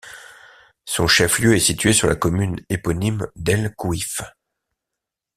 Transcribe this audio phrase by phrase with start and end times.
[0.83, 4.21] Son chef-lieu est situé sur la commune éponyme d'El Kouif.